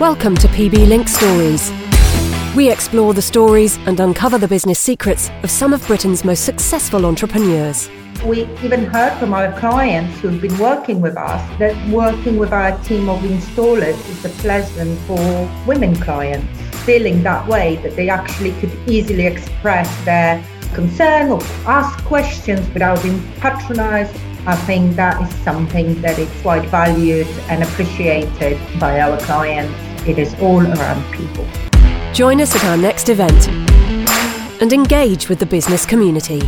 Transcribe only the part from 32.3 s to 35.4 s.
us at our next event and engage with